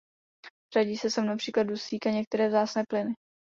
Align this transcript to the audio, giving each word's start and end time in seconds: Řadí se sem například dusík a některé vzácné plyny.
Řadí 0.73 0.97
se 0.97 1.09
sem 1.09 1.25
například 1.25 1.63
dusík 1.63 2.05
a 2.07 2.09
některé 2.09 2.47
vzácné 2.47 2.83
plyny. 2.89 3.13